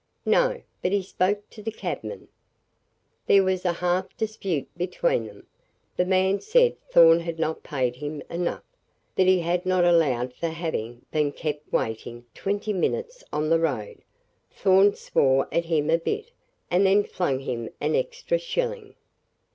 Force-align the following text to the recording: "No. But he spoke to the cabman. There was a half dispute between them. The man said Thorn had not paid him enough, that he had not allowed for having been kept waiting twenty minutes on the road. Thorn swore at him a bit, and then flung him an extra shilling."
"No. 0.25 0.63
But 0.81 0.93
he 0.93 1.03
spoke 1.03 1.47
to 1.51 1.61
the 1.61 1.71
cabman. 1.71 2.27
There 3.27 3.43
was 3.43 3.65
a 3.65 3.73
half 3.73 4.17
dispute 4.17 4.67
between 4.75 5.27
them. 5.27 5.45
The 5.95 6.05
man 6.05 6.39
said 6.39 6.79
Thorn 6.89 7.19
had 7.19 7.37
not 7.37 7.61
paid 7.61 7.97
him 7.97 8.23
enough, 8.27 8.63
that 9.15 9.27
he 9.27 9.41
had 9.41 9.63
not 9.63 9.85
allowed 9.85 10.33
for 10.33 10.47
having 10.49 11.05
been 11.11 11.31
kept 11.31 11.71
waiting 11.71 12.25
twenty 12.33 12.73
minutes 12.73 13.23
on 13.31 13.47
the 13.49 13.59
road. 13.59 14.01
Thorn 14.49 14.95
swore 14.95 15.47
at 15.51 15.65
him 15.65 15.91
a 15.91 15.99
bit, 15.99 16.31
and 16.71 16.83
then 16.83 17.03
flung 17.03 17.37
him 17.41 17.69
an 17.79 17.93
extra 17.93 18.39
shilling." 18.39 18.95